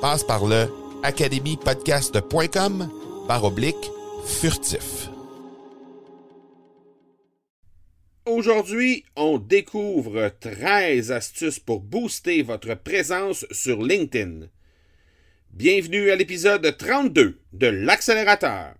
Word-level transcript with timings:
Passe 0.00 0.24
par 0.24 0.46
le 0.46 0.66
academypodcast.com 1.02 2.88
par 3.28 3.44
oblique 3.44 3.90
furtif. 4.24 5.10
Aujourd'hui, 8.26 9.04
on 9.16 9.38
découvre 9.38 10.30
13 10.40 11.12
astuces 11.12 11.58
pour 11.58 11.80
booster 11.80 12.42
votre 12.42 12.74
présence 12.74 13.44
sur 13.50 13.82
LinkedIn. 13.82 14.46
Bienvenue 15.52 16.10
à 16.10 16.16
l'épisode 16.16 16.74
32 16.78 17.38
de 17.52 17.66
l'accélérateur. 17.66 18.74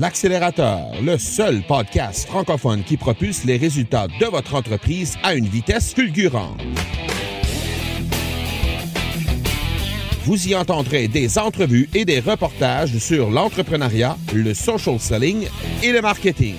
L'accélérateur, 0.00 0.92
le 1.02 1.18
seul 1.18 1.62
podcast 1.66 2.26
francophone 2.26 2.84
qui 2.84 2.96
propulse 2.96 3.44
les 3.44 3.58
résultats 3.58 4.08
de 4.08 4.26
votre 4.26 4.54
entreprise 4.54 5.16
à 5.22 5.34
une 5.34 5.46
vitesse 5.46 5.94
fulgurante. 5.94 6.60
Vous 10.24 10.48
y 10.48 10.54
entendrez 10.54 11.06
des 11.06 11.38
entrevues 11.38 11.86
et 11.92 12.06
des 12.06 12.18
reportages 12.18 12.96
sur 12.96 13.28
l'entrepreneuriat, 13.28 14.16
le 14.32 14.54
social 14.54 14.98
selling 14.98 15.46
et 15.82 15.92
le 15.92 16.00
marketing. 16.00 16.54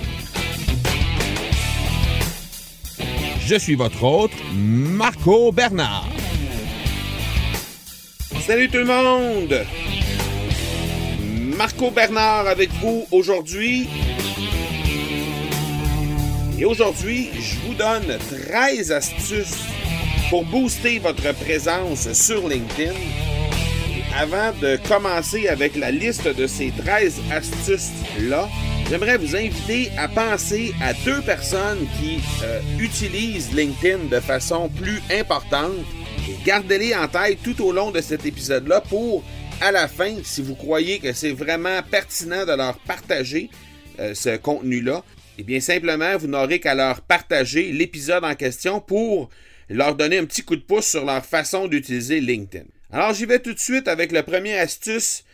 Je 3.40 3.56
suis 3.56 3.74
votre 3.74 4.04
hôte, 4.04 4.32
Marco 4.54 5.52
Bernard. 5.52 6.08
Salut 8.46 8.70
tout 8.70 8.78
le 8.78 8.86
monde! 8.86 9.66
Marco 11.58 11.90
Bernard 11.90 12.46
avec 12.48 12.70
vous 12.82 13.08
aujourd'hui. 13.10 13.88
Et 16.60 16.66
aujourd'hui, 16.66 17.30
je 17.34 17.68
vous 17.68 17.74
donne 17.74 18.20
13 18.48 18.92
astuces 18.92 19.58
pour 20.30 20.46
booster 20.46 21.00
votre 21.00 21.34
présence 21.34 22.14
sur 22.14 22.48
LinkedIn. 22.48 22.94
Avant 24.18 24.54
de 24.62 24.78
commencer 24.88 25.50
avec 25.50 25.76
la 25.76 25.92
liste 25.92 26.26
de 26.26 26.48
ces 26.48 26.72
13 26.72 27.20
astuces-là, 27.34 28.48
j'aimerais 28.90 29.18
vous 29.18 29.36
inviter 29.36 29.90
à 29.98 30.08
penser 30.08 30.74
à 30.82 30.94
deux 30.94 31.22
personnes 31.22 31.86
qui 32.00 32.20
euh, 32.44 32.62
utilisent 32.80 33.52
LinkedIn 33.54 34.06
de 34.06 34.22
façon 34.22 34.70
plus 34.70 35.02
importante 35.12 35.74
et 36.30 36.36
gardez-les 36.46 36.96
en 36.96 37.10
tête 37.10 37.40
tout 37.44 37.62
au 37.62 37.74
long 37.74 37.92
de 37.92 38.00
cet 38.00 38.26
épisode-là 38.26 38.80
pour 38.80 39.22
à 39.60 39.74
la 39.74 39.90
fin, 39.90 40.16
si 40.24 40.42
vous 40.42 40.56
croyez 40.56 41.00
que 41.00 41.12
c'est 41.12 41.34
vraiment 41.34 41.82
pertinent 41.84 42.46
de 42.46 42.54
leur 42.54 42.78
partager 42.80 43.50
euh, 44.00 44.14
ce 44.14 44.38
contenu-là, 44.38 45.04
eh 45.38 45.44
bien 45.44 45.60
simplement, 45.60 46.18
vous 46.18 46.28
n'aurez 46.28 46.62
qu'à 46.62 46.74
leur 46.74 47.02
partager 47.02 47.74
l'épisode 47.74 48.24
en 48.24 48.36
question 48.36 48.80
pour 48.80 49.30
leur 49.70 49.94
donner 49.94 50.20
un 50.20 50.26
petit 50.26 50.44
coup 50.44 50.56
de 50.56 50.62
pouce 50.62 50.88
sur 50.88 51.04
leur 51.04 51.26
façon 51.26 51.68
d'utiliser 51.68 52.22
LinkedIn. 52.22 52.66
Alors 52.96 53.12
j'y 53.12 53.26
vais 53.26 53.40
tout 53.40 53.54
de 53.54 53.60
suite 53.60 53.90
avec 53.90 54.14
la 54.14 54.24
première 54.24 54.62
astuce 54.62 55.26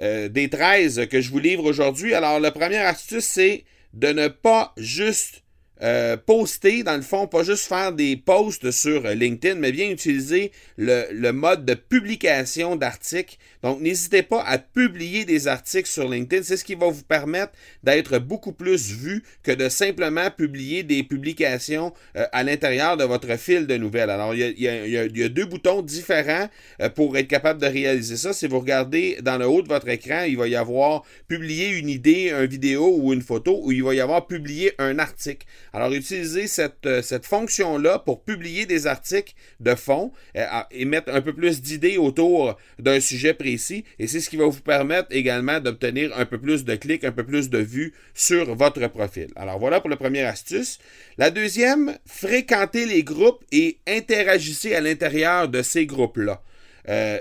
euh, 0.00 0.30
des 0.30 0.48
13 0.48 1.08
que 1.10 1.20
je 1.20 1.28
vous 1.28 1.40
livre 1.40 1.64
aujourd'hui. 1.64 2.14
Alors 2.14 2.40
la 2.40 2.50
première 2.50 2.86
astuce, 2.86 3.26
c'est 3.26 3.64
de 3.92 4.14
ne 4.14 4.28
pas 4.28 4.72
juste 4.78 5.41
euh, 5.82 6.16
poster, 6.16 6.84
dans 6.84 6.94
le 6.94 7.02
fond, 7.02 7.26
pas 7.26 7.42
juste 7.42 7.66
faire 7.66 7.92
des 7.92 8.16
posts 8.16 8.70
sur 8.70 9.02
LinkedIn, 9.02 9.56
mais 9.56 9.72
bien 9.72 9.90
utiliser 9.90 10.52
le, 10.76 11.32
mode 11.32 11.64
de 11.64 11.74
publication 11.74 12.76
d'articles. 12.76 13.36
Donc, 13.62 13.80
n'hésitez 13.80 14.22
pas 14.22 14.42
à 14.42 14.58
publier 14.58 15.24
des 15.24 15.48
articles 15.48 15.88
sur 15.88 16.08
LinkedIn. 16.08 16.44
C'est 16.44 16.56
ce 16.56 16.64
qui 16.64 16.76
va 16.76 16.88
vous 16.88 17.02
permettre 17.02 17.52
d'être 17.82 18.18
beaucoup 18.18 18.52
plus 18.52 18.92
vu 18.92 19.24
que 19.42 19.50
de 19.50 19.68
simplement 19.68 20.30
publier 20.30 20.84
des 20.84 21.02
publications 21.02 21.92
euh, 22.16 22.26
à 22.32 22.44
l'intérieur 22.44 22.96
de 22.96 23.04
votre 23.04 23.36
fil 23.36 23.66
de 23.66 23.76
nouvelles. 23.76 24.10
Alors, 24.10 24.34
il 24.34 24.58
y 24.58 24.68
a, 24.68 25.28
deux 25.28 25.46
boutons 25.46 25.82
différents 25.82 26.48
euh, 26.80 26.90
pour 26.90 27.16
être 27.16 27.28
capable 27.28 27.60
de 27.60 27.66
réaliser 27.66 28.16
ça. 28.16 28.32
Si 28.32 28.46
vous 28.46 28.60
regardez 28.60 29.18
dans 29.22 29.38
le 29.38 29.46
haut 29.46 29.62
de 29.62 29.68
votre 29.68 29.88
écran, 29.88 30.24
il 30.28 30.36
va 30.36 30.46
y 30.46 30.54
avoir 30.54 31.02
publier 31.26 31.70
une 31.70 31.88
idée, 31.88 32.30
une 32.30 32.46
vidéo 32.46 32.98
ou 32.98 33.12
une 33.12 33.22
photo, 33.22 33.60
ou 33.64 33.72
il 33.72 33.82
va 33.82 33.94
y 33.94 34.00
avoir 34.00 34.26
publier 34.26 34.72
un 34.78 34.98
article. 35.00 35.46
Alors, 35.72 35.92
utilisez 35.92 36.46
cette, 36.46 36.84
euh, 36.86 37.00
cette 37.02 37.24
fonction-là 37.24 37.98
pour 37.98 38.22
publier 38.24 38.66
des 38.66 38.86
articles 38.86 39.32
de 39.60 39.74
fond 39.74 40.12
euh, 40.36 40.44
et 40.70 40.84
mettre 40.84 41.12
un 41.14 41.22
peu 41.22 41.32
plus 41.32 41.62
d'idées 41.62 41.96
autour 41.96 42.58
d'un 42.78 43.00
sujet 43.00 43.32
précis. 43.32 43.84
Et 43.98 44.06
c'est 44.06 44.20
ce 44.20 44.28
qui 44.28 44.36
va 44.36 44.44
vous 44.44 44.60
permettre 44.60 45.08
également 45.10 45.60
d'obtenir 45.60 46.16
un 46.16 46.26
peu 46.26 46.38
plus 46.38 46.64
de 46.64 46.74
clics, 46.74 47.04
un 47.04 47.12
peu 47.12 47.24
plus 47.24 47.48
de 47.48 47.58
vues 47.58 47.94
sur 48.14 48.54
votre 48.54 48.86
profil. 48.88 49.28
Alors, 49.36 49.58
voilà 49.58 49.80
pour 49.80 49.88
la 49.88 49.96
première 49.96 50.28
astuce. 50.28 50.78
La 51.16 51.30
deuxième, 51.30 51.96
fréquentez 52.06 52.84
les 52.84 53.02
groupes 53.02 53.44
et 53.50 53.78
interagissez 53.86 54.74
à 54.74 54.80
l'intérieur 54.80 55.48
de 55.48 55.62
ces 55.62 55.86
groupes-là. 55.86 56.42
Euh, 56.88 57.18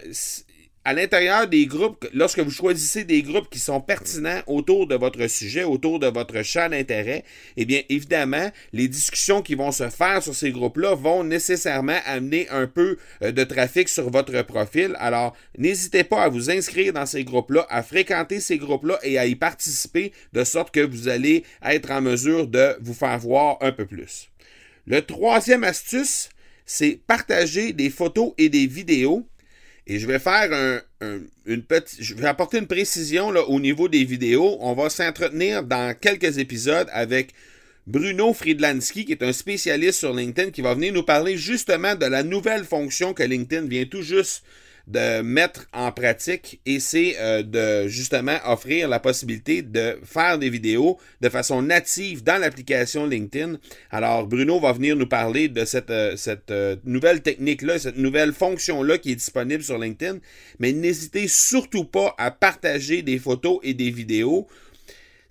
à 0.84 0.94
l'intérieur 0.94 1.48
des 1.48 1.68
groupes, 1.68 2.08
lorsque 2.12 2.40
vous 2.40 2.50
choisissez 2.50 3.04
des 3.04 3.22
groupes 3.22 3.50
qui 3.52 3.60
sont 3.60 3.82
pertinents 3.82 4.42
autour 4.48 4.88
de 4.88 4.96
votre 4.96 5.28
sujet, 5.28 5.64
autour 5.64 6.00
de 6.00 6.08
votre 6.08 6.42
champ 6.42 6.70
d'intérêt, 6.70 7.24
eh 7.56 7.66
bien, 7.66 7.82
évidemment, 7.90 8.50
les 8.74 8.88
discussions 8.88 9.44
qui 9.44 9.54
vont 9.54 9.72
se 9.72 9.90
faire 9.90 10.24
sur 10.24 10.34
ces 10.34 10.52
groupes-là 10.52 10.96
vont 10.96 11.24
nécessairement 11.24 12.00
amener 12.06 12.50
un 12.50 12.66
peu 12.66 12.98
euh, 13.22 13.32
de 13.32 13.44
trafic 13.44 13.90
sur 13.90 14.10
votre 14.10 14.42
profil. 14.42 14.96
Alors, 14.98 15.36
n'hésitez 15.56 16.04
pas 16.04 16.24
à 16.24 16.30
vous 16.30 16.50
inscrire 16.50 16.94
dans 16.94 17.06
ces 17.06 17.24
groupes-là, 17.24 17.68
à 17.70 17.84
fréquenter 17.84 18.40
ces 18.40 18.58
groupes-là 18.58 18.98
et 19.04 19.20
à 19.20 19.28
y 19.28 19.36
participer 19.36 20.12
de 20.34 20.44
sorte 20.44 20.74
que 20.74 20.80
vous 20.80 21.08
allez 21.08 21.44
être 21.64 21.92
en 21.92 22.02
mesure 22.02 22.48
de 22.48 22.76
vous 22.82 22.96
faire 22.96 23.20
voir 23.20 23.58
un 23.62 23.72
peu 23.72 23.86
plus. 23.86 24.30
Le 24.88 25.04
troisième 25.04 25.64
astuce, 25.64 26.30
c'est 26.66 27.00
partager 27.06 27.72
des 27.72 27.92
photos 27.92 28.34
et 28.40 28.50
des 28.50 28.66
vidéos 28.66 29.28
et 29.88 30.00
je 30.00 30.08
vais 30.08 30.20
faire 30.20 30.82
une 31.46 31.64
petite. 31.64 32.02
Je 32.02 32.14
vais 32.16 32.28
apporter 32.28 32.60
une 32.60 32.68
précision 32.68 33.30
au 33.30 33.60
niveau 33.60 33.88
des 33.88 34.04
vidéos. 34.04 34.58
On 34.60 34.74
va 34.74 34.90
s'entretenir 34.90 35.64
dans 35.64 35.96
quelques 36.00 36.38
épisodes 36.38 36.88
avec 36.92 37.34
Bruno 37.88 38.34
Friedlanski, 38.34 39.06
qui 39.06 39.12
est 39.12 39.24
un 39.24 39.34
spécialiste 39.34 40.00
sur 40.00 40.14
LinkedIn, 40.14 40.52
qui 40.52 40.62
va 40.62 40.76
venir 40.76 40.94
nous 40.94 41.04
parler 41.04 41.38
justement 41.38 41.96
de 41.96 42.06
la 42.06 42.24
nouvelle 42.24 42.64
fonction 42.64 43.14
que 43.14 43.24
LinkedIn 43.24 43.68
vient 43.68 43.86
tout 43.86 44.04
juste 44.04 44.44
de 44.88 45.22
mettre 45.22 45.68
en 45.74 45.92
pratique 45.92 46.60
et 46.66 46.80
c'est 46.80 47.16
euh, 47.20 47.44
de 47.44 47.88
justement 47.88 48.38
offrir 48.46 48.88
la 48.88 49.00
possibilité 49.00 49.62
de 49.62 49.98
faire 50.04 50.38
des 50.40 50.50
vidéos 50.50 50.98
de 51.22 51.30
façon 51.30 51.62
native 51.62 52.24
dans 52.24 52.40
l'application 52.40 53.06
LinkedIn. 53.06 53.58
Alors 53.92 54.28
Bruno 54.28 54.60
va 54.60 54.74
venir 54.74 54.96
nous 54.96 55.08
parler 55.08 55.48
de 55.48 55.66
cette, 55.66 55.92
euh, 55.92 56.16
euh, 56.50 56.76
nouvelle 56.84 57.22
technique-là, 57.22 57.80
cette 57.80 57.98
nouvelle 57.98 58.34
fonction-là 58.34 58.98
qui 58.98 59.12
est 59.12 59.16
disponible 59.16 59.64
sur 59.64 59.78
LinkedIn. 59.78 60.20
Mais 60.60 60.74
n'hésitez 60.74 61.28
surtout 61.28 61.86
pas 61.86 62.16
à 62.18 62.32
partager 62.32 63.02
des 63.02 63.20
photos 63.20 63.60
et 63.64 63.74
des 63.74 63.92
vidéos 63.92 64.48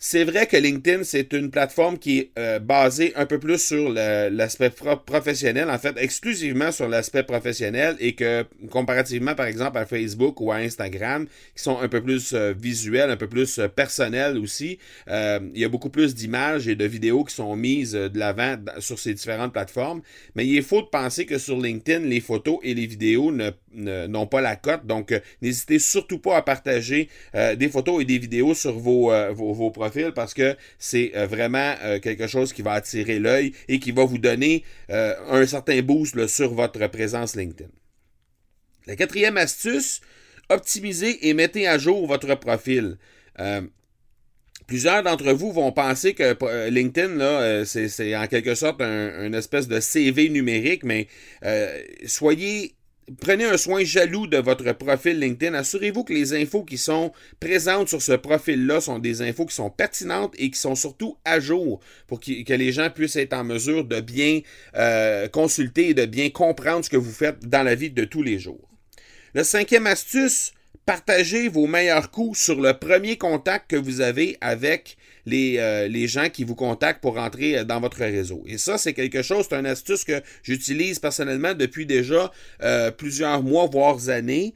C'est 0.03 0.25
vrai 0.25 0.47
que 0.47 0.57
LinkedIn, 0.57 1.05
c'est 1.05 1.31
une 1.35 1.51
plateforme 1.51 1.99
qui 1.99 2.21
est 2.21 2.31
euh, 2.39 2.59
basée 2.59 3.13
un 3.17 3.27
peu 3.27 3.39
plus 3.39 3.59
sur 3.59 3.91
l'aspect 3.91 4.71
professionnel, 4.71 5.69
en 5.69 5.77
fait, 5.77 5.95
exclusivement 5.99 6.73
sur 6.73 6.89
l'aspect 6.89 7.23
professionnel 7.23 7.97
et 8.01 8.15
que 8.15 8.47
comparativement, 8.71 9.35
par 9.35 9.45
exemple, 9.45 9.77
à 9.77 9.85
Facebook 9.85 10.41
ou 10.41 10.53
à 10.53 10.57
Instagram, 10.57 11.27
qui 11.55 11.63
sont 11.63 11.79
un 11.79 11.89
peu 11.89 12.03
plus 12.03 12.33
euh, 12.33 12.55
visuels, 12.59 13.11
un 13.11 13.19
peu 13.19 13.29
plus 13.29 13.59
euh, 13.59 13.69
personnels 13.69 14.39
aussi, 14.39 14.79
il 15.07 15.51
y 15.61 15.67
a 15.67 15.69
beaucoup 15.69 15.91
plus 15.91 16.15
d'images 16.15 16.67
et 16.67 16.77
de 16.77 16.87
vidéos 16.87 17.25
qui 17.25 17.35
sont 17.35 17.55
mises 17.55 17.93
de 17.93 18.19
l'avant 18.19 18.57
sur 18.79 18.99
ces 18.99 19.13
différentes 19.13 19.53
plateformes. 19.53 20.01
Mais 20.35 20.47
il 20.47 20.57
est 20.57 20.63
faux 20.63 20.81
de 20.81 20.87
penser 20.87 21.27
que 21.27 21.37
sur 21.37 21.59
LinkedIn, 21.59 22.07
les 22.07 22.21
photos 22.21 22.59
et 22.63 22.73
les 22.73 22.87
vidéos 22.87 23.33
n'ont 23.75 24.27
pas 24.27 24.41
la 24.41 24.57
cote. 24.57 24.87
Donc, 24.87 25.13
n'hésitez 25.43 25.79
surtout 25.79 26.19
pas 26.19 26.39
à 26.39 26.43
partager 26.43 27.09
des 27.35 27.69
photos 27.69 28.01
et 28.01 28.05
des 28.05 28.19
vidéos 28.19 28.55
sur 28.55 28.79
vos, 28.79 29.13
vos, 29.35 29.53
vos 29.53 29.71
profils 29.71 29.90
parce 30.15 30.35
que 30.35 30.57
c'est 30.79 31.13
euh, 31.15 31.27
vraiment 31.27 31.75
euh, 31.83 31.99
quelque 32.01 32.27
chose 32.27 32.53
qui 32.53 32.63
va 32.63 32.73
attirer 32.73 33.19
l'œil 33.19 33.53
et 33.69 33.79
qui 33.79 33.93
va 33.93 34.05
vous 34.05 34.19
donner 34.19 34.65
euh, 34.91 35.15
un 35.29 35.47
certain 35.47 35.81
boost 35.83 36.27
sur 36.27 36.55
votre 36.55 36.87
présence 36.89 37.37
LinkedIn. 37.37 37.71
La 38.87 38.97
quatrième 38.97 39.37
astuce, 39.37 40.01
optimisez 40.49 41.29
et 41.29 41.35
mettez 41.35 41.69
à 41.69 41.79
jour 41.79 42.07
votre 42.07 42.35
profil. 42.35 42.97
Plusieurs 44.67 45.03
d'entre 45.03 45.33
vous 45.33 45.53
vont 45.53 45.73
penser 45.73 46.15
que 46.15 46.69
LinkedIn, 46.69 47.65
c'est 47.65 48.17
en 48.17 48.27
quelque 48.27 48.55
sorte 48.55 48.81
un, 48.81 49.27
une 49.27 49.35
espèce 49.35 49.69
de 49.69 49.81
CV 49.81 50.29
numérique, 50.29 50.83
mais 50.85 51.09
soyez 52.07 52.75
prenez 53.21 53.45
un 53.45 53.57
soin 53.57 53.83
jaloux 53.85 54.27
de 54.27 54.39
votre 54.39 54.73
profil 54.73 55.19
LinkedIn. 55.19 55.55
Assurez-vous 55.55 56.05
que 56.05 56.13
les 56.13 56.35
infos 56.35 56.65
qui 56.65 56.79
sont 56.79 57.13
présentes 57.41 57.89
sur 57.89 58.03
ce 58.03 58.13
profil-là 58.13 58.81
sont 58.81 58.99
des 58.99 59.23
infos 59.23 59.47
qui 59.47 59.55
sont 59.55 59.71
pertinentes 59.71 60.35
et 60.39 60.51
qui 60.51 60.59
sont 60.59 60.75
surtout 60.75 61.17
à 61.25 61.41
jour 61.41 61.81
pour 62.07 62.21
que, 62.21 62.53
les 62.53 62.73
gens 62.73 62.91
puissent 62.91 63.17
être 63.17 63.33
en 63.33 63.45
mesure 63.45 63.85
de 63.85 64.01
bien 64.01 64.41
euh, 64.77 65.29
consulter 65.29 65.89
et 65.89 65.95
de 65.95 66.07
bien 66.07 66.31
comprendre 66.31 66.85
ce 66.85 66.91
que 66.91 66.97
vous 66.97 67.13
faites 67.13 67.49
dans 67.49 67.63
la 67.63 67.75
vie 67.75 67.91
de 67.91 68.05
tous 68.05 68.23
les 68.23 68.39
jours. 68.39 68.69
Le 69.35 69.45
cinquième 69.45 69.87
astuce, 69.87 70.53
partagez 70.87 71.49
vos 71.49 71.67
meilleurs 71.67 72.11
coups 72.11 72.39
sur 72.39 72.61
le 72.61 72.75
premier 72.75 73.17
contact 73.17 73.71
que 73.71 73.77
vous 73.77 74.01
avez 74.01 74.37
avec 74.41 74.97
les, 75.27 75.59
euh, 75.59 76.07
gens 76.07 76.29
qui 76.29 76.45
vous 76.45 76.55
contactent 76.55 77.01
pour 77.01 77.15
rentrer 77.15 77.59
euh, 77.59 77.65
dans 77.65 77.81
votre 77.81 77.99
réseau. 77.99 78.43
Et 78.47 78.59
ça, 78.59 78.79
c'est 78.79 78.93
quelque 78.93 79.23
chose, 79.23 79.47
c'est 79.49 79.57
une 79.57 79.67
astuce 79.67 80.05
que 80.05 80.21
j'utilise 80.43 80.99
personnellement 80.99 81.55
depuis 81.55 81.87
déjà 81.87 82.33
euh, 82.63 82.91
plusieurs 82.91 83.43
mois, 83.43 83.67
voire 83.67 84.09
années. 84.09 84.55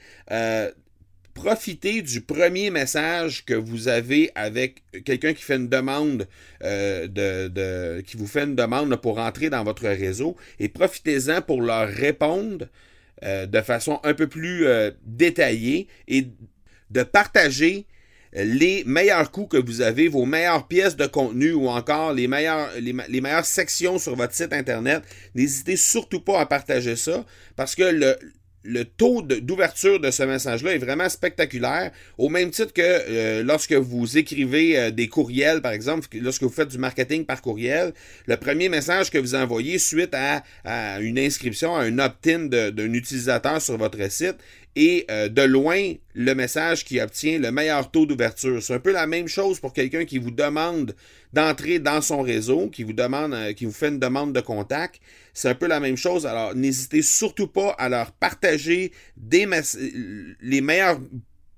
profitez 1.35 2.01
du 2.01 2.21
premier 2.21 2.71
message 2.71 3.45
que 3.45 3.55
vous 3.55 3.89
avez 3.89 4.31
avec 4.37 4.85
quelqu'un 5.05 5.35
qui 5.35 5.43
fait 5.43 5.57
une 5.57 5.69
demande 5.69 6.29
de, 6.63 8.01
qui 8.03 8.17
vous 8.17 8.29
fait 8.29 8.45
une 8.45 8.55
demande 8.55 8.95
pour 8.97 9.17
rentrer 9.17 9.51
dans 9.51 9.65
votre 9.65 9.83
réseau 9.83 10.37
et 10.61 10.69
profitez-en 10.69 11.43
pour 11.43 11.61
leur 11.61 11.89
répondre 11.89 12.69
de 13.25 13.61
façon 13.63 14.01
un 14.05 14.15
peu 14.15 14.27
plus 14.27 14.67
détaillée 15.05 15.89
et 16.09 16.29
de 16.91 17.03
partager 17.03 17.87
les 18.35 18.83
meilleurs 18.85 19.31
coups 19.31 19.51
que 19.51 19.65
vous 19.65 19.81
avez, 19.81 20.09
vos 20.09 20.27
meilleures 20.27 20.67
pièces 20.67 20.97
de 20.97 21.07
contenu 21.07 21.53
ou 21.53 21.69
encore 21.69 22.13
les 22.13 22.27
meilleures, 22.27 22.69
les, 22.81 23.21
meilleures 23.21 23.45
sections 23.45 23.99
sur 23.99 24.17
votre 24.17 24.35
site 24.35 24.53
Internet, 24.53 25.03
n'hésitez 25.35 25.77
surtout 25.77 26.21
pas 26.21 26.41
à 26.41 26.47
partager 26.47 26.97
ça 26.97 27.25
parce 27.57 27.75
que 27.75 27.85
le, 27.85 28.17
le 28.65 28.85
taux 28.85 29.23
d'ouverture 29.23 30.01
de, 30.01 30.11
ce 30.11 30.23
message-là 30.23 30.75
est 30.75 30.79
vraiment 30.79 31.09
spectaculaire, 31.09 31.93
au 32.19 32.29
même 32.29 32.51
titre 32.51 32.73
que 32.73 32.83
euh, 32.83 33.43
lorsque 33.43 33.73
vous 33.73 34.17
écrivez 34.17 34.79
euh, 34.79 34.91
des 34.91 35.09
courriels, 35.09 35.61
par 35.61 35.73
exemple, 35.73 36.09
lorsque 36.15 36.43
vous 36.43 36.49
faites 36.49 36.69
du 36.69 36.79
marketing 36.79 37.25
par 37.27 37.43
courriel, 37.43 37.93
le 38.27 38.37
premier 38.37 38.69
message 38.69 39.11
que 39.11 39.19
vous 39.19 39.35
envoyez 39.35 39.79
suite 39.79 40.15
à, 40.15 40.43
à 40.65 41.01
une 41.01 41.19
inscription, 41.19 41.77
à 41.77 41.83
un 41.83 41.99
opt-in 41.99 42.47
d'un 42.47 42.93
utilisateur 42.93 43.61
sur 43.61 43.77
votre 43.77 44.11
site 44.11 44.37
et 44.77 45.05
euh, 45.11 45.29
de 45.29 45.43
loin 45.43 45.95
le 46.15 46.35
message 46.35 46.85
qui 46.85 47.01
obtient 47.01 47.39
le 47.39 47.51
meilleur 47.51 47.91
taux 47.91 48.07
d'ouverture. 48.07 48.63
C'est 48.63 48.75
un 48.75 48.79
peu 48.79 48.93
la 48.93 49.07
même 49.07 49.29
chose 49.29 49.61
pour 49.61 49.73
quelqu'un 49.73 50.05
qui 50.05 50.19
vous 50.19 50.31
demande 50.31 50.95
d'entrer 51.33 51.79
dans 51.79 52.01
son 52.01 52.23
réseau, 52.23 52.69
qui 52.69 52.83
vous 52.83 52.93
demande, 52.93 53.35
euh, 53.35 53.53
qui 53.53 53.65
vous 53.65 53.73
fait 53.73 53.89
une 53.89 53.99
demande 53.99 54.33
de 54.33 54.41
contact. 54.41 55.01
C'est 55.33 55.49
un 55.49 55.55
peu 55.55 55.67
la 55.67 55.81
même 55.81 55.97
chose. 55.97 56.27
Alors, 56.27 56.55
n'hésitez 56.55 57.03
surtout 57.03 57.49
pas 57.49 57.71
à 57.79 57.89
leur 57.89 58.13
partager 58.13 58.93
les 59.31 60.61
meilleures 60.61 61.01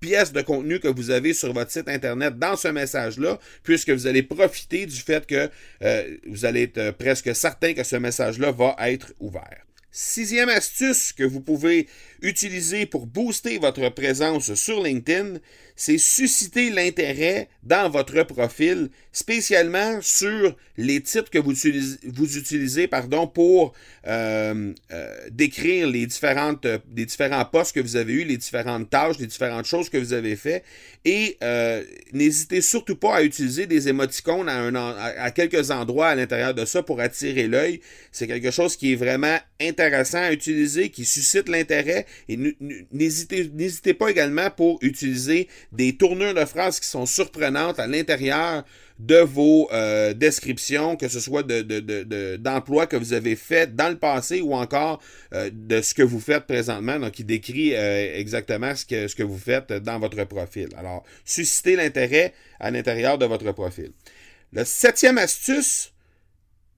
pièces 0.00 0.32
de 0.32 0.42
contenu 0.42 0.78
que 0.78 0.88
vous 0.88 1.10
avez 1.10 1.32
sur 1.32 1.52
votre 1.52 1.70
site 1.70 1.88
internet 1.88 2.38
dans 2.38 2.56
ce 2.56 2.68
message-là, 2.68 3.38
puisque 3.62 3.90
vous 3.90 4.06
allez 4.06 4.22
profiter 4.22 4.86
du 4.86 4.96
fait 4.96 5.26
que 5.26 5.50
euh, 5.82 6.16
vous 6.26 6.44
allez 6.44 6.62
être 6.62 6.92
presque 6.92 7.34
certain 7.34 7.74
que 7.74 7.82
ce 7.82 7.96
message-là 7.96 8.52
va 8.52 8.76
être 8.80 9.12
ouvert. 9.20 9.65
Sixième 9.98 10.50
astuce 10.50 11.14
que 11.14 11.24
vous 11.24 11.40
pouvez 11.40 11.88
utiliser 12.20 12.84
pour 12.84 13.06
booster 13.06 13.56
votre 13.56 13.88
présence 13.88 14.52
sur 14.52 14.82
LinkedIn, 14.82 15.38
c'est 15.76 15.98
susciter 15.98 16.70
l'intérêt 16.70 17.48
dans 17.62 17.90
votre 17.90 18.22
profil, 18.22 18.88
spécialement 19.12 19.98
sur 20.00 20.56
les 20.78 21.02
titres 21.02 21.30
que 21.30 21.38
vous 21.38 21.52
utilisez, 21.52 21.98
vous 22.04 22.38
utilisez 22.38 22.86
pardon, 22.86 23.26
pour 23.26 23.74
euh, 24.06 24.72
euh, 24.92 25.16
décrire 25.30 25.88
les, 25.88 26.06
différentes, 26.06 26.66
différents 26.88 27.44
postes 27.44 27.74
que 27.74 27.80
vous 27.80 27.96
avez 27.96 28.14
eus, 28.14 28.24
les 28.24 28.36
différentes 28.36 28.88
tâches, 28.88 29.18
les 29.18 29.26
différentes 29.26 29.66
choses 29.66 29.90
que 29.90 29.98
vous 29.98 30.12
avez 30.12 30.36
fait. 30.36 30.64
Et 31.04 31.36
euh, 31.42 31.82
n'hésitez 32.12 32.60
surtout 32.60 32.96
pas 32.96 33.16
à 33.16 33.22
utiliser 33.22 33.66
des 33.66 33.88
émoticônes 33.88 34.48
à, 34.48 34.58
un, 34.58 34.74
à 34.74 35.30
quelques 35.30 35.70
endroits 35.70 36.08
à 36.08 36.14
l'intérieur 36.14 36.54
de 36.54 36.64
ça 36.64 36.82
pour 36.82 37.00
attirer 37.00 37.48
l'œil. 37.48 37.80
C'est 38.12 38.26
quelque 38.26 38.50
chose 38.50 38.76
qui 38.76 38.92
est 38.92 38.96
vraiment 38.96 39.38
intéressant 39.60 40.18
à 40.18 40.32
utiliser, 40.32 40.90
qui 40.90 41.04
suscite 41.04 41.48
l'intérêt. 41.48 42.06
Et 42.28 42.38
n'hésitez 42.92 43.94
pas 43.94 44.10
également 44.10 44.50
pour 44.50 44.78
utiliser 44.82 45.48
des 45.72 45.96
tournures 45.96 46.34
de 46.34 46.44
phrases 46.44 46.80
qui 46.80 46.88
sont 46.88 47.06
surprenantes 47.06 47.78
à 47.78 47.86
l'intérieur 47.86 48.64
de 48.98 49.16
vos 49.16 49.68
euh, 49.72 50.14
descriptions, 50.14 50.96
que 50.96 51.08
ce 51.08 51.20
soit 51.20 51.42
d'emplois 51.42 52.86
de, 52.86 52.90
que 52.90 52.96
vous 52.96 53.12
avez 53.12 53.36
fait 53.36 53.74
dans 53.74 53.90
le 53.90 53.98
passé 53.98 54.40
ou 54.40 54.54
encore 54.54 55.02
euh, 55.34 55.50
de 55.52 55.82
ce 55.82 55.92
que 55.92 56.02
vous 56.02 56.20
faites 56.20 56.46
présentement, 56.46 56.98
donc 56.98 57.12
qui 57.12 57.24
décrit 57.24 57.74
euh, 57.74 58.18
exactement 58.18 58.74
ce 58.74 58.86
que, 58.86 59.06
ce 59.06 59.14
que 59.14 59.22
vous 59.22 59.38
faites 59.38 59.72
dans 59.72 59.98
votre 59.98 60.24
profil. 60.24 60.68
Alors, 60.78 61.04
suscitez 61.24 61.76
l'intérêt 61.76 62.32
à 62.58 62.70
l'intérieur 62.70 63.18
de 63.18 63.26
votre 63.26 63.52
profil. 63.52 63.92
La 64.52 64.64
septième 64.64 65.18
astuce, 65.18 65.92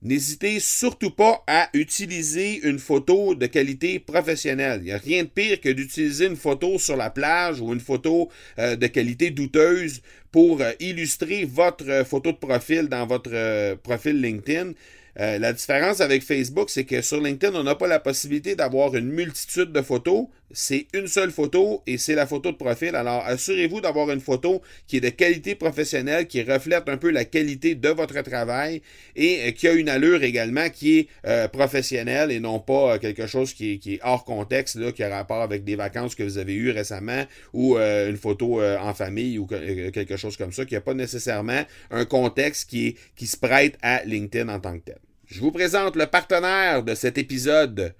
N'hésitez 0.01 0.61
surtout 0.61 1.11
pas 1.11 1.43
à 1.45 1.69
utiliser 1.73 2.61
une 2.65 2.79
photo 2.79 3.35
de 3.35 3.47
qualité 3.47 3.99
professionnelle. 3.99 4.79
Il 4.81 4.85
n'y 4.85 4.91
a 4.93 4.97
rien 4.97 5.23
de 5.23 5.27
pire 5.27 5.59
que 5.59 5.67
d'utiliser 5.67 6.27
une 6.27 6.37
photo 6.37 6.79
sur 6.79 6.95
la 6.95 7.09
plage 7.09 7.59
ou 7.59 7.73
une 7.73 7.81
photo 7.81 8.29
euh, 8.59 8.77
de 8.77 8.87
qualité 8.87 9.29
douteuse 9.29 10.01
pour 10.31 10.61
euh, 10.61 10.71
illustrer 10.79 11.43
votre 11.43 12.05
photo 12.05 12.31
de 12.31 12.37
profil 12.37 12.87
dans 12.87 13.05
votre 13.05 13.31
euh, 13.33 13.75
profil 13.75 14.21
LinkedIn. 14.21 14.71
la 15.17 15.51
différence 15.51 15.99
avec 15.99 16.23
Facebook, 16.23 16.69
c'est 16.69 16.85
que 16.85 17.01
sur 17.01 17.19
LinkedIn, 17.19 17.53
on 17.53 17.63
n'a 17.63 17.75
pas 17.75 17.87
la 17.87 17.99
possibilité 17.99 18.55
d'avoir 18.55 18.95
une 18.95 19.09
multitude 19.09 19.73
de 19.73 19.81
photos 19.81 20.27
c'est 20.51 20.87
une 20.93 21.07
seule 21.07 21.31
photo 21.31 21.83
et 21.85 21.97
c'est 21.97 22.15
la 22.15 22.25
photo 22.25 22.51
de 22.51 22.57
profil. 22.57 22.95
Alors, 22.95 23.23
assurez-vous 23.25 23.81
d'avoir 23.81 24.09
une 24.09 24.19
photo 24.19 24.61
qui 24.87 24.97
est 24.97 25.01
de 25.01 25.09
qualité 25.09 25.55
professionnelle, 25.55 26.27
qui 26.27 26.41
reflète 26.41 26.89
un 26.89 26.97
peu 26.97 27.09
la 27.11 27.25
qualité 27.25 27.75
de 27.75 27.89
votre 27.89 28.21
travail 28.21 28.81
et 29.15 29.47
euh, 29.47 29.51
qui 29.51 29.67
a 29.67 29.73
une 29.73 29.89
allure 29.89 30.23
également 30.23 30.69
qui 30.69 30.99
est 30.99 31.07
euh, 31.25 31.47
professionnelle 31.47 32.31
et 32.31 32.39
non 32.39 32.59
pas 32.59 32.95
euh, 32.95 32.97
quelque 32.97 33.27
chose 33.27 33.53
qui 33.53 33.79
est, 33.85 33.99
hors 34.03 34.25
contexte, 34.25 34.93
qui 34.93 35.03
a 35.03 35.09
rapport 35.09 35.41
avec 35.41 35.63
des 35.63 35.75
vacances 35.75 36.15
que 36.15 36.23
vous 36.23 36.37
avez 36.37 36.53
eues 36.53 36.71
récemment 36.71 37.25
ou 37.53 37.77
une 37.77 38.17
photo 38.17 38.61
en 38.61 38.93
famille 38.93 39.37
ou 39.37 39.45
quelque 39.45 40.17
chose 40.17 40.37
comme 40.37 40.51
ça, 40.51 40.65
qui 40.65 40.73
n'a 40.73 40.81
pas 40.81 40.93
nécessairement 40.93 41.63
un 41.91 42.05
contexte 42.05 42.69
qui 42.69 42.95
se 43.21 43.37
prête 43.37 43.77
à 43.81 44.03
LinkedIn 44.03 44.49
en 44.49 44.59
tant 44.59 44.77
que 44.77 44.85
tel. 44.85 44.97
Je 45.27 45.41
vous 45.41 45.51
présente 45.51 45.95
le 45.95 46.07
partenaire 46.07 46.83
de 46.83 46.95
cet 46.95 47.17
épisode 47.17 47.93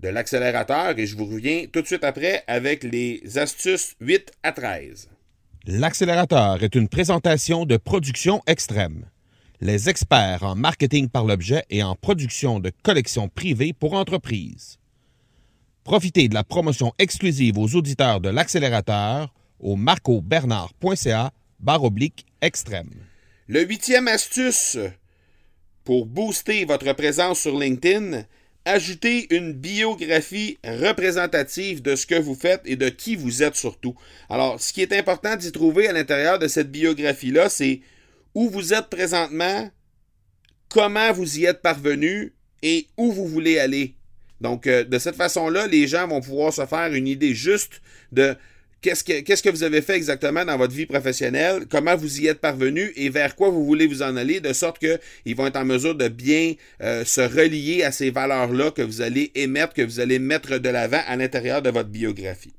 de 0.00 0.08
l'accélérateur 0.08 0.98
et 0.98 1.06
je 1.06 1.16
vous 1.16 1.26
reviens 1.26 1.66
tout 1.72 1.82
de 1.82 1.86
suite 1.86 2.04
après 2.04 2.44
avec 2.46 2.84
les 2.84 3.38
astuces 3.38 3.94
8 4.00 4.32
à 4.42 4.52
13. 4.52 5.08
L'accélérateur 5.66 6.62
est 6.62 6.74
une 6.74 6.88
présentation 6.88 7.64
de 7.64 7.76
production 7.76 8.42
extrême. 8.46 9.06
Les 9.60 9.88
experts 9.88 10.42
en 10.42 10.54
marketing 10.54 11.08
par 11.08 11.24
l'objet 11.24 11.64
et 11.70 11.82
en 11.82 11.94
production 11.94 12.60
de 12.60 12.70
collections 12.82 13.28
privées 13.28 13.72
pour 13.72 13.94
entreprises. 13.94 14.78
Profitez 15.82 16.28
de 16.28 16.34
la 16.34 16.44
promotion 16.44 16.92
exclusive 16.98 17.58
aux 17.58 17.74
auditeurs 17.74 18.20
de 18.20 18.28
l'accélérateur 18.28 19.32
au 19.58 19.76
marcobernard.ca 19.76 21.32
barre 21.58 21.84
oblique 21.84 22.26
extrême. 22.42 22.90
Le 23.48 23.64
huitième 23.64 24.08
astuce 24.08 24.78
pour 25.84 26.04
booster 26.04 26.64
votre 26.64 26.92
présence 26.92 27.40
sur 27.40 27.58
LinkedIn, 27.58 28.24
Ajoutez 28.68 29.32
une 29.32 29.52
biographie 29.52 30.58
représentative 30.64 31.82
de 31.82 31.94
ce 31.94 32.04
que 32.04 32.16
vous 32.16 32.34
faites 32.34 32.62
et 32.64 32.74
de 32.74 32.88
qui 32.88 33.14
vous 33.14 33.44
êtes 33.44 33.54
surtout. 33.54 33.94
Alors, 34.28 34.60
ce 34.60 34.72
qui 34.72 34.82
est 34.82 34.92
important 34.92 35.36
d'y 35.36 35.52
trouver 35.52 35.86
à 35.86 35.92
l'intérieur 35.92 36.40
de 36.40 36.48
cette 36.48 36.72
biographie-là, 36.72 37.48
c'est 37.48 37.80
où 38.34 38.50
vous 38.50 38.74
êtes 38.74 38.88
présentement, 38.88 39.70
comment 40.68 41.12
vous 41.12 41.38
y 41.38 41.44
êtes 41.44 41.62
parvenu 41.62 42.34
et 42.60 42.88
où 42.96 43.12
vous 43.12 43.28
voulez 43.28 43.60
aller. 43.60 43.94
Donc, 44.40 44.66
euh, 44.66 44.82
de 44.82 44.98
cette 44.98 45.14
façon-là, 45.14 45.68
les 45.68 45.86
gens 45.86 46.08
vont 46.08 46.20
pouvoir 46.20 46.52
se 46.52 46.66
faire 46.66 46.92
une 46.92 47.06
idée 47.06 47.36
juste 47.36 47.80
de 48.10 48.34
qu'est-ce 48.80 49.42
que, 49.42 49.50
vous 49.50 49.62
avez 49.62 49.82
fait 49.82 49.96
exactement 49.96 50.44
dans 50.44 50.56
votre 50.56 50.74
vie 50.74 50.86
professionnelle, 50.86 51.66
comment 51.68 51.96
vous 51.96 52.20
y 52.20 52.26
êtes 52.26 52.40
parvenu? 52.40 52.92
Et 52.96 53.08
vers 53.08 53.34
quoi 53.34 53.50
vous 53.50 53.64
voulez 53.64 53.86
vous 53.86 54.02
en 54.02 54.16
aller, 54.16 54.40
de 54.40 54.52
sorte 54.52 54.78
qu'ils 54.78 55.36
vont 55.36 55.46
être 55.46 55.56
en 55.56 55.64
mesure 55.64 55.94
de 55.94 56.08
bien 56.08 56.54
euh, 56.82 57.04
se 57.04 57.20
relier 57.20 57.82
à 57.82 57.92
ces 57.92 58.10
valeurs-là 58.10 58.70
que 58.70 58.82
vous 58.82 59.00
allez 59.00 59.32
émettre, 59.34 59.74
que 59.74 59.82
vous 59.82 60.00
allez 60.00 60.18
mettre 60.18 60.58
de 60.58 60.68
l'avant 60.68 61.02
à 61.06 61.16
l'intérieur 61.16 61.62
de 61.62 61.70
votre 61.70 61.88
biographie. 61.88 62.54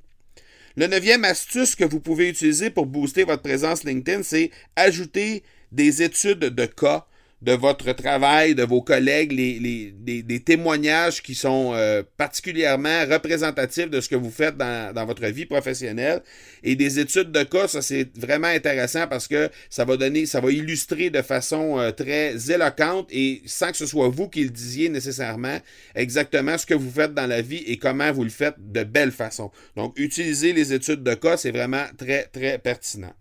Le 0.75 0.87
neuvième 0.87 1.23
astuce 1.23 1.75
que 1.75 1.85
vous 1.85 1.99
pouvez 1.99 2.29
utiliser 2.29 2.69
pour 2.69 2.85
booster 2.85 3.23
votre 3.23 3.41
présence 3.41 3.83
LinkedIn, 3.83 4.23
c'est 4.23 4.51
ajouter 4.75 5.43
des 5.71 6.03
études 6.03 6.39
de 6.39 6.65
cas 6.65 7.05
de 7.41 7.51
votre 7.51 7.91
travail, 7.91 8.55
de 8.55 8.63
vos 8.63 8.81
collègues, 8.81 9.31
les, 9.31 10.39
témoignages 10.43 11.21
qui 11.21 11.35
sont 11.35 11.71
euh, 11.73 12.01
particulièrement 12.17 13.05
représentatifs 13.05 13.89
de 13.89 14.01
ce 14.01 14.09
que 14.09 14.15
vous 14.15 14.31
faites 14.31 14.57
dans, 14.57 14.93
dans, 14.93 15.05
votre 15.05 15.25
vie 15.27 15.45
professionnelle. 15.45 16.21
Et 16.63 16.75
des 16.75 16.99
études 16.99 17.31
de 17.31 17.43
cas, 17.43 17.67
ça 17.67 17.81
c'est 17.81 18.09
vraiment 18.17 18.47
intéressant 18.47 19.07
parce 19.07 19.27
que 19.27 19.49
ça 19.69 19.85
va 19.85 19.97
donner, 19.97 20.25
ça 20.25 20.41
va 20.41 20.51
illustrer 20.51 21.09
de 21.11 21.21
façon 21.21 21.77
euh, 21.79 21.91
très 21.91 22.51
éloquente 22.51 23.07
et 23.11 23.43
sans 23.45 23.71
que 23.71 23.77
ce 23.77 23.85
soit 23.85 24.09
vous 24.09 24.29
qui 24.29 24.43
le 24.43 24.49
disiez 24.49 24.89
nécessairement 24.89 25.59
exactement 25.95 26.57
ce 26.57 26.65
que 26.65 26.73
vous 26.73 26.89
faites 26.89 27.13
dans 27.13 27.27
la 27.27 27.41
vie 27.41 27.63
et 27.67 27.77
comment 27.77 28.11
vous 28.11 28.23
le 28.23 28.29
faites 28.29 28.55
de 28.57 28.83
belle 28.83 29.11
façon. 29.11 29.51
Donc, 29.75 29.93
utiliser 29.97 30.53
les 30.53 30.73
études 30.73 31.03
de 31.03 31.13
cas, 31.13 31.37
c'est 31.37 31.51
vraiment 31.51 31.85
très, 31.97 32.23
très 32.23 32.57
pertinent. 32.57 33.13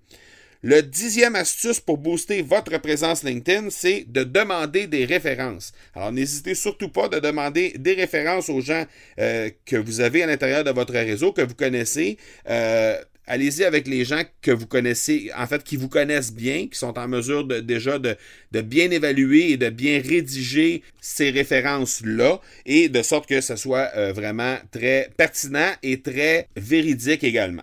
Le 0.69 0.83
dixième 0.83 1.37
astuce 1.37 1.79
pour 1.79 1.97
booster 1.97 2.43
votre 2.43 2.77
présence 2.79 3.23
LinkedIn, 3.23 3.71
c'est 3.71 4.05
de 4.09 4.25
demander 4.25 4.89
des 4.89 5.05
références. 5.05 5.73
Alors, 5.95 6.11
n'hésitez 6.11 6.57
surtout 6.57 6.89
pas 6.89 7.07
de 7.09 7.21
demander 7.21 7.75
des 7.79 7.95
références 7.95 8.49
aux 8.49 8.61
gens 8.61 8.85
euh, 9.21 9.49
que 9.65 9.77
vous 9.77 10.01
avez 10.01 10.25
à 10.25 10.27
l'intérieur 10.27 10.65
de 10.65 10.73
votre 10.73 10.95
réseau, 10.95 11.31
que 11.31 11.43
vous 11.43 11.55
connaissez. 11.55 12.19
Euh, 12.51 12.97
allez-y 13.29 13.63
avec 13.63 13.87
les 13.87 14.05
gens 14.05 14.23
que 14.43 14.51
vous 14.51 14.67
connaissez, 14.67 15.31
en 15.37 15.47
fait, 15.47 15.63
qui 15.63 15.77
vous 15.77 15.89
connaissent 15.89 16.33
bien, 16.33 16.67
qui 16.67 16.77
sont 16.77 16.99
en 16.99 17.07
mesure 17.07 17.47
déjà 17.47 18.01
de, 18.01 18.17
de 18.51 18.61
bien 18.61 18.91
évaluer 18.91 19.53
et 19.53 19.57
de 19.57 19.69
bien 19.69 20.03
rédiger 20.05 20.83
ces 21.01 21.31
références-là, 21.31 22.41
et 22.65 22.89
de 22.89 23.03
sorte 23.03 23.29
que 23.29 23.41
ce 23.41 23.55
soit 23.55 23.93
euh, 23.95 24.13
vraiment 24.13 24.57
très 24.73 25.13
pertinent 25.17 25.71
et 25.85 26.01
très 26.01 26.49
véridique 26.57 27.23
également. 27.23 27.63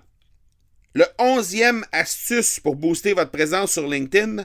Le 0.96 1.06
onzième 1.18 1.84
astuce 1.92 2.60
pour 2.60 2.76
booster 2.76 3.14
votre 3.14 3.32
présence 3.32 3.72
sur 3.72 3.88
LinkedIn, 3.88 4.44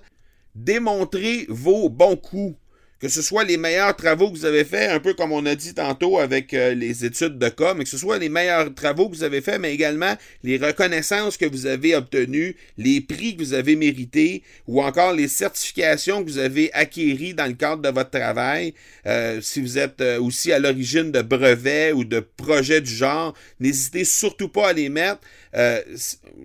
démontrez 0.55 1.45
vos 1.51 1.91
bons 1.91 2.17
coups 2.17 2.57
que 3.01 3.09
ce 3.09 3.23
soit 3.23 3.45
les 3.45 3.57
meilleurs 3.57 3.95
travaux 3.95 4.31
que 4.31 4.37
vous 4.37 4.45
avez 4.45 4.65
faits, 4.65 4.91
un 4.91 4.99
peu 4.99 5.15
comme 5.15 5.31
on 5.31 5.47
a 5.47 5.55
dit 5.55 5.73
tantôt 5.73 6.19
avec 6.19 6.53
euh, 6.53 6.75
les 6.75 7.05
études 7.05 7.39
de 7.39 7.49
cas, 7.49 7.75
mais 7.75 7.85
que 7.85 7.91
ce 7.91 7.99
soit 7.99 8.19
les 8.19 8.29
meilleurs 8.29 8.75
travaux 8.75 9.09
que 9.09 9.15
vous 9.15 9.23
avez 9.23 9.41
faits, 9.41 9.61
mais 9.61 9.73
également 9.73 10.17
les 10.43 10.57
reconnaissances 10.57 11.37
que 11.37 11.47
vous 11.47 11.67
avez 11.67 11.95
obtenues, 11.95 12.57
les 12.77 13.01
prix 13.01 13.37
que 13.37 13.43
vous 13.43 13.55
avez 13.55 13.77
mérités, 13.77 14.43
ou 14.67 14.83
encore 14.83 15.13
les 15.13 15.29
certifications 15.29 16.25
que 16.25 16.31
vous 16.31 16.39
avez 16.39 16.73
acquéries 16.73 17.35
dans 17.35 17.47
le 17.47 17.53
cadre 17.53 17.83
de 17.83 17.89
votre 17.89 18.11
travail. 18.11 18.75
Euh, 19.07 19.41
si 19.41 19.61
vous 19.61 19.79
êtes 19.79 20.01
euh, 20.01 20.21
aussi 20.21 20.53
à 20.53 20.59
l'origine 20.59 21.13
de 21.13 21.23
brevets 21.23 21.93
ou 21.93 22.03
de 22.03 22.19
projets 22.19 22.81
du 22.81 22.91
genre, 22.91 23.33
n'hésitez 23.61 24.05
surtout 24.05 24.49
pas 24.49 24.71
à 24.71 24.73
les 24.73 24.89
mettre. 24.89 25.21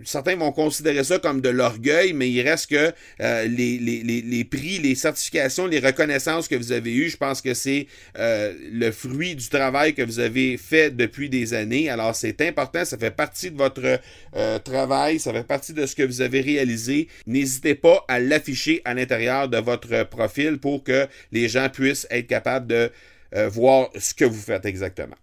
certains 0.06 0.36
vont 0.36 0.52
considérer 0.52 1.04
ça 1.04 1.20
comme 1.20 1.42
de 1.42 1.50
l'orgueil, 1.50 2.14
mais 2.14 2.30
il 2.30 2.42
reste 2.42 2.70
que 2.70 2.94
les, 3.20 3.78
les, 3.78 4.04
les 4.04 4.44
prix, 4.44 4.80
les 4.80 4.96
certifications, 4.96 5.68
les 5.68 5.80
reconnaissances 5.80 6.43
que 6.48 6.56
vous 6.56 6.72
avez 6.72 6.94
eu, 6.94 7.10
je 7.10 7.18
pense 7.18 7.42
que 7.42 7.54
c'est 7.54 7.88
euh, 8.18 8.54
le 8.72 8.92
fruit 8.92 9.36
du 9.36 9.48
travail 9.50 9.94
que 9.94 10.02
vous 10.02 10.20
avez 10.20 10.58
fait 10.58 10.96
depuis 10.96 11.30
des 11.30 11.54
années. 11.54 11.90
Alors, 11.90 12.16
c'est 12.16 12.42
important, 12.42 12.86
ça 12.86 12.98
fait 12.98 13.12
partie 13.12 13.52
de 13.52 13.58
votre 13.58 14.00
euh, 14.36 14.60
travail, 14.60 15.20
ça 15.20 15.32
fait 15.34 15.46
partie 15.46 15.74
de 15.74 15.86
ce 15.86 15.96
que 15.96 16.04
vous 16.04 16.22
avez 16.22 16.42
réalisé. 16.42 17.08
N'hésitez 17.26 17.76
pas 17.76 18.04
à 18.08 18.20
l'afficher 18.20 18.82
à 18.86 18.94
l'intérieur 18.94 19.50
de 19.50 19.58
votre 19.58 20.04
profil 20.04 20.58
pour 20.58 20.84
que 20.84 21.08
les 21.32 21.50
gens 21.50 21.70
puissent 21.70 22.08
être 22.10 22.28
capables 22.28 22.68
de 22.68 22.92
euh, 23.36 23.50
voir 23.50 23.90
ce 23.98 24.14
que 24.14 24.26
vous 24.26 24.42
faites 24.42 24.66
exactement. 24.66 25.16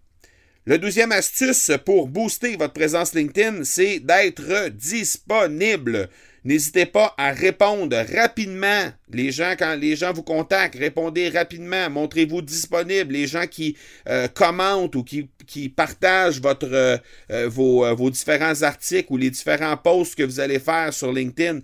Le 0.65 0.77
deuxième 0.77 1.11
astuce 1.11 1.71
pour 1.85 2.07
booster 2.07 2.55
votre 2.55 2.73
présence 2.73 3.15
LinkedIn, 3.15 3.63
c'est 3.63 3.99
d'être 3.99 4.69
disponible. 4.69 6.07
N'hésitez 6.43 6.87
pas 6.87 7.13
à 7.17 7.31
répondre 7.31 7.95
rapidement. 8.15 8.91
Les 9.13 9.31
gens, 9.31 9.53
quand 9.57 9.75
les 9.75 9.95
gens 9.95 10.11
vous 10.11 10.23
contactent, 10.23 10.75
répondez 10.75 11.29
rapidement. 11.29 11.89
Montrez-vous 11.91 12.41
disponible. 12.41 13.13
Les 13.13 13.27
gens 13.27 13.45
qui 13.45 13.77
euh, 14.09 14.27
commentent 14.27 14.95
ou 14.95 15.03
qui, 15.03 15.69
partagent 15.69 16.41
euh, 16.63 16.97
euh, 17.31 17.47
vos, 17.47 18.09
différents 18.09 18.63
articles 18.63 19.13
ou 19.13 19.17
les 19.17 19.29
différents 19.29 19.77
posts 19.77 20.15
que 20.15 20.23
vous 20.23 20.39
allez 20.39 20.57
faire 20.57 20.91
sur 20.91 21.13
LinkedIn, 21.13 21.59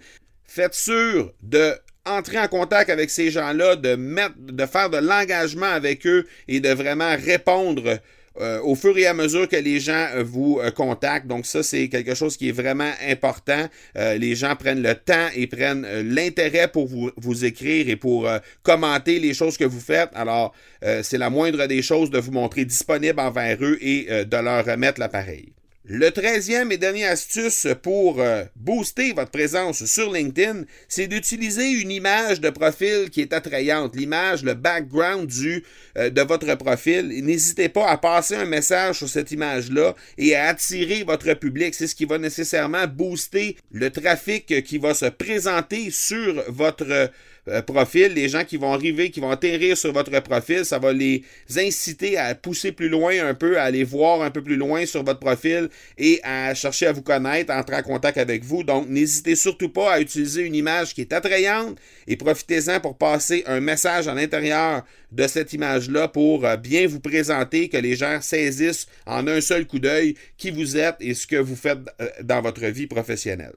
faites 0.46 0.76
sûr 0.76 1.34
de 1.42 1.74
entrer 2.06 2.40
en 2.40 2.48
contact 2.48 2.90
avec 2.90 3.10
ces 3.10 3.32
gens-là, 3.32 3.76
de 3.76 3.98
de 4.38 4.66
faire 4.66 4.90
de 4.90 4.98
l'engagement 4.98 5.66
avec 5.66 6.06
eux 6.06 6.26
et 6.48 6.60
de 6.60 6.70
vraiment 6.70 7.16
répondre 7.18 8.00
euh, 8.40 8.62
au 8.62 8.76
fur 8.76 8.98
et 8.98 9.06
à 9.06 9.14
mesure 9.14 9.48
que 9.48 9.56
les 9.56 9.80
gens 9.80 10.08
euh, 10.14 10.24
vous 10.24 10.60
euh, 10.62 10.72
contactent. 10.72 11.28
Donc 11.28 11.46
ça, 11.46 11.64
c'est 11.64 11.90
quelque 11.90 12.16
chose 12.16 12.38
qui 12.38 12.50
est 12.50 12.54
vraiment 12.54 12.92
important. 13.08 13.68
les 13.96 14.36
gens 14.36 14.56
prennent 14.56 14.82
le 14.82 14.96
temps 14.96 15.28
et 15.36 15.48
prennent 15.48 15.86
l'intérêt 16.02 16.68
pour 16.68 16.88
vous, 16.88 17.12
vous, 17.18 17.46
écrire 17.46 17.90
et 17.90 17.96
pour 17.96 18.30
commenter 18.64 19.20
les 19.20 19.34
choses 19.34 19.58
que 19.58 19.64
vous 19.64 19.80
faites. 19.80 20.10
Alors, 20.14 20.54
c'est 20.82 21.18
la 21.18 21.30
moindre 21.30 21.66
des 21.68 21.82
choses 21.82 22.10
de 22.10 22.20
vous 22.20 22.32
montrer 22.32 22.66
disponible 22.66 23.20
envers 23.20 23.58
eux 23.62 23.78
et 23.82 24.26
de 24.26 24.38
leur 24.38 24.66
remettre 24.66 25.00
l'appareil. 25.00 25.54
Le 25.90 26.12
treizième 26.12 26.74
et 26.74 26.78
dernier 26.78 27.06
astuce 27.06 27.66
pour 27.82 28.20
euh, 28.20 28.44
booster 28.58 29.14
votre 29.14 29.32
présence 29.32 29.86
sur 29.86 30.12
LinkedIn, 30.12 30.64
c'est 30.90 31.08
d'utiliser 31.08 31.70
une 31.70 31.92
image 31.92 32.42
de 32.42 32.50
profil 32.50 33.10
qui 33.10 33.22
est 33.22 33.32
attrayante, 33.32 33.96
l'image, 33.96 34.44
le 34.44 34.54
background 34.54 35.28
du, 35.28 35.64
euh, 35.98 36.10
de 36.10 36.22
votre 36.24 36.54
profil. 36.56 37.08
N'hésitez 37.24 37.70
pas 37.70 37.88
à 37.88 37.96
passer 37.96 38.36
un 38.36 38.44
message 38.44 38.98
sur 38.98 39.08
cette 39.08 39.32
image-là 39.32 39.96
et 40.18 40.36
à 40.36 40.50
attirer 40.50 41.04
votre 41.04 41.34
public. 41.36 41.74
C'est 41.74 41.88
ce 41.88 41.96
qui 41.96 42.04
va 42.04 42.18
nécessairement 42.18 42.86
booster 42.86 43.56
le 43.72 43.90
trafic 43.90 44.62
qui 44.66 44.80
va 44.80 44.94
se 44.94 45.06
présenter 45.06 45.90
sur 45.90 46.44
votre 46.50 47.10
euh, 47.48 47.62
profil, 47.62 48.14
les 48.14 48.30
gens 48.30 48.44
qui 48.44 48.58
vont 48.58 48.74
arriver, 48.74 49.10
qui 49.10 49.20
vont 49.20 49.32
atterrir 49.32 49.78
sur 49.78 49.94
votre 49.94 50.20
profil, 50.22 50.66
ça 50.66 50.80
va 50.80 50.92
les 50.94 51.24
inciter 51.56 52.18
à 52.18 52.36
pousser 52.36 52.72
plus 52.72 52.90
loin 52.90 53.14
un 53.26 53.34
peu, 53.34 53.58
à 53.58 53.64
aller 53.64 53.84
voir 53.84 54.22
un 54.22 54.32
peu 54.32 54.42
plus 54.42 54.56
loin 54.56 54.86
sur 54.86 55.04
votre 55.04 55.20
profil 55.20 55.70
et 55.98 56.20
à 56.24 56.54
chercher 56.54 56.88
à 56.88 56.92
vous 56.92 57.02
connaître, 57.02 57.52
à 57.52 57.60
entrer 57.60 57.76
en 57.76 57.84
contact 57.84 58.18
avec 58.18 58.44
vous. 58.44 58.64
Donc, 58.64 58.88
n'hésitez 58.90 59.36
surtout 59.36 59.70
pas 59.70 59.94
à 59.94 60.00
utiliser 60.00 60.44
une 60.44 60.56
image 60.56 60.94
qui 60.94 61.02
est 61.02 61.14
attrayante 61.14 61.78
et 62.08 62.18
profitez-en 62.18 62.80
pour 62.80 62.98
passer 62.98 63.44
un 63.48 63.60
message 63.60 64.08
à 64.08 64.14
l'intérieur 64.14 64.84
de 65.12 65.28
cette 65.28 65.54
image-là 65.54 66.08
pour 66.08 66.46
euh, 66.46 66.58
bien 66.58 66.88
vous 66.88 67.00
présenter, 67.00 67.70
que 67.70 67.78
les 67.78 67.96
gens 67.96 68.20
saisissent 68.22 68.88
en 69.06 69.28
un 69.28 69.42
seul 69.42 69.66
coup 69.66 69.80
d'œil 69.80 70.16
qui 70.38 70.52
vous 70.52 70.78
êtes 70.78 70.98
et 71.00 71.14
ce 71.14 71.26
que 71.26 71.38
vous 71.38 71.56
faites 71.56 71.80
euh, 72.02 72.10
dans 72.24 72.42
votre 72.42 72.66
vie 72.66 72.88
professionnelle. 72.88 73.54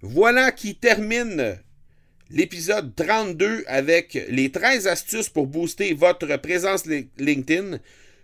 Voilà 0.00 0.52
qui 0.52 0.76
termine 0.76 1.58
l'épisode 2.30 2.94
32 2.94 3.64
avec 3.66 4.18
les 4.28 4.50
13 4.50 4.86
astuces 4.86 5.28
pour 5.28 5.46
booster 5.46 5.94
votre 5.94 6.36
présence 6.36 6.84
LinkedIn. 7.18 7.78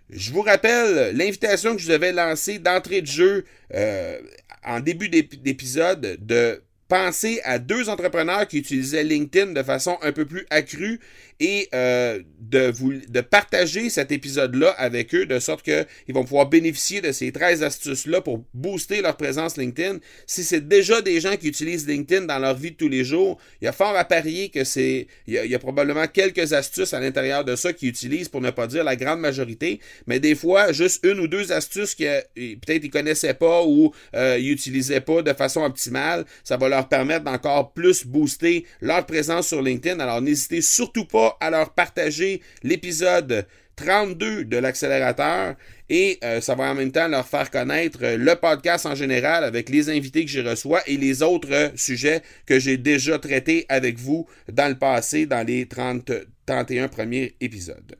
Je 0.09 0.31
vous 0.31 0.41
rappelle 0.41 1.15
l'invitation 1.15 1.75
que 1.75 1.81
je 1.81 1.87
vous 1.87 1.91
avais 1.91 2.11
lancée 2.11 2.59
d'entrée 2.59 3.01
de 3.01 3.07
jeu 3.07 3.45
euh, 3.73 4.19
en 4.63 4.79
début 4.79 5.09
d'épisode 5.09 6.17
de 6.19 6.61
penser 6.87 7.41
à 7.43 7.57
deux 7.59 7.89
entrepreneurs 7.89 8.47
qui 8.47 8.59
utilisaient 8.59 9.03
LinkedIn 9.03 9.53
de 9.53 9.63
façon 9.63 9.97
un 10.01 10.11
peu 10.11 10.25
plus 10.25 10.45
accrue 10.49 10.99
et 11.39 11.67
euh, 11.73 12.21
de, 12.39 12.71
vous, 12.71 12.93
de 12.93 13.21
partager 13.21 13.89
cet 13.89 14.11
épisode-là 14.11 14.69
avec 14.77 15.13
eux 15.13 15.25
de 15.25 15.39
sorte 15.39 15.63
qu'ils 15.63 16.13
vont 16.13 16.23
pouvoir 16.23 16.47
bénéficier 16.47 17.01
de 17.01 17.11
ces 17.11 17.31
13 17.31 17.63
astuces-là 17.63 18.21
pour 18.21 18.45
booster 18.53 19.01
leur 19.01 19.17
présence 19.17 19.57
LinkedIn. 19.57 19.97
Si 20.27 20.43
c'est 20.43 20.65
déjà 20.67 21.01
des 21.01 21.19
gens 21.19 21.35
qui 21.35 21.47
utilisent 21.47 21.87
LinkedIn 21.87 22.25
dans 22.25 22.39
leur 22.39 22.55
vie 22.55 22.71
de 22.71 22.77
tous 22.77 22.87
les 22.87 23.03
jours, 23.03 23.37
il 23.61 23.65
y 23.65 23.67
a 23.67 23.73
fort 23.73 23.95
à 23.95 24.05
parier 24.05 24.49
que 24.49 24.63
c'est. 24.63 25.07
Il 25.27 25.33
y 25.33 25.55
a, 25.55 25.59
probablement 25.59 26.07
quelques 26.07 26.53
astuces 26.53 26.93
à 26.93 26.99
l'intérieur 26.99 27.43
de 27.43 27.55
ça 27.55 27.73
qu'ils 27.73 27.89
utilisent 27.89 28.29
pour 28.29 28.41
ne 28.41 28.51
pas 28.51 28.67
dire 28.67 28.83
la 28.83 28.95
grande 28.95 29.19
majorité, 29.19 29.79
mais 30.05 30.19
des 30.19 30.35
fois, 30.35 30.71
juste 30.71 31.03
une 31.03 31.19
ou 31.19 31.27
deux 31.27 31.51
astuces 31.51 31.95
que 31.95 32.21
peut-être 32.35 32.83
ils 32.83 32.91
connaissaient 32.91 33.33
pas 33.33 33.63
ou 33.63 33.93
euh, 34.15 34.37
ils 34.39 34.51
utilisaient 34.51 35.01
pas 35.01 35.21
de 35.21 35.33
façon 35.33 35.63
optimale, 35.63 36.25
ça 36.43 36.57
va 36.57 36.69
leur 36.69 36.74
permettre 36.83 37.23
d'encore 37.23 37.73
plus 37.73 38.05
booster 38.05 38.65
leur 38.81 39.05
présence 39.05 39.47
sur 39.47 39.61
LinkedIn. 39.61 39.99
Alors 39.99 40.21
n'hésitez 40.21 40.61
surtout 40.61 41.05
pas 41.05 41.37
à 41.39 41.49
leur 41.49 41.71
partager 41.73 42.41
l'épisode 42.63 43.47
32 43.75 44.45
de 44.45 44.57
l'accélérateur 44.57 45.55
et 45.89 46.17
euh, 46.23 46.41
ça 46.41 46.55
va 46.55 46.71
en 46.71 46.75
même 46.75 46.91
temps 46.91 47.07
leur 47.07 47.27
faire 47.27 47.51
connaître 47.51 47.99
euh, 48.03 48.17
le 48.17 48.35
podcast 48.35 48.85
en 48.85 48.95
général 48.95 49.43
avec 49.43 49.69
les 49.69 49.89
invités 49.89 50.23
que 50.25 50.31
j'y 50.31 50.41
reçois 50.41 50.81
et 50.87 50.97
les 50.97 51.21
autres 51.21 51.71
sujets 51.75 52.21
que 52.45 52.59
j'ai 52.59 52.77
déjà 52.77 53.19
traités 53.19 53.65
avec 53.69 53.97
vous 53.97 54.27
dans 54.51 54.69
le 54.69 54.77
passé 54.77 55.25
dans 55.25 55.45
les 55.45 55.67
30, 55.67 56.11
31 56.45 56.87
premiers 56.87 57.35
épisodes. 57.41 57.97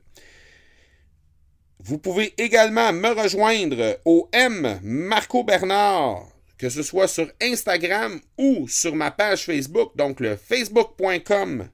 Vous 1.78 1.98
pouvez 1.98 2.34
également 2.38 2.92
me 2.92 3.08
rejoindre 3.10 4.00
au 4.04 4.28
M 4.32 4.80
Marco 4.82 5.44
Bernard, 5.44 6.26
que 6.58 6.68
ce 6.68 6.82
soit 6.82 7.08
sur 7.08 7.30
Instagram 7.40 8.20
ou 8.38 8.66
sur 8.68 8.94
ma 8.94 9.10
page 9.10 9.44
Facebook, 9.44 9.96
donc 9.96 10.20
le 10.20 10.36
facebook.com 10.36 11.68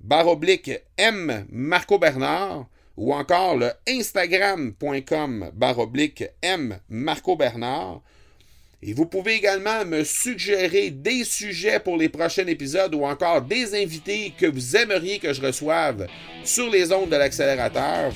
baroblique 0.00 0.70
M 0.96 1.46
Marco 1.50 1.98
Bernard 1.98 2.66
ou 2.96 3.14
encore 3.14 3.56
le 3.56 3.70
instagram.com 3.88 5.50
baroblique 5.54 6.24
M 6.42 6.78
Marco 6.88 7.36
Bernard. 7.36 8.02
Et 8.84 8.94
vous 8.94 9.06
pouvez 9.06 9.34
également 9.34 9.84
me 9.84 10.02
suggérer 10.02 10.90
des 10.90 11.22
sujets 11.22 11.78
pour 11.78 11.96
les 11.96 12.08
prochains 12.08 12.46
épisodes 12.46 12.94
ou 12.94 13.04
encore 13.04 13.42
des 13.42 13.80
invités 13.80 14.32
que 14.36 14.46
vous 14.46 14.76
aimeriez 14.76 15.20
que 15.20 15.32
je 15.32 15.40
reçoive 15.40 16.08
sur 16.44 16.68
les 16.68 16.90
ondes 16.90 17.10
de 17.10 17.16
l'accélérateur 17.16 18.12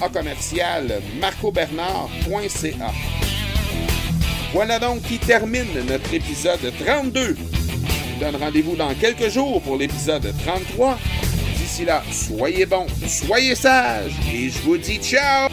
A 0.02 0.08
commercial, 0.08 1.00
marcobernard.ca. 1.20 2.92
Voilà 4.52 4.78
donc 4.78 5.02
qui 5.02 5.18
termine 5.18 5.66
notre 5.88 6.14
épisode 6.14 6.72
32 6.84 7.36
donne 8.18 8.36
rendez-vous 8.36 8.76
dans 8.76 8.94
quelques 8.94 9.28
jours 9.28 9.60
pour 9.62 9.76
l'épisode 9.76 10.32
33. 10.44 10.98
D'ici 11.56 11.84
là, 11.84 12.02
soyez 12.10 12.66
bons, 12.66 12.86
soyez 13.06 13.54
sages 13.54 14.12
et 14.32 14.48
je 14.48 14.58
vous 14.60 14.78
dis 14.78 14.96
ciao! 14.96 15.48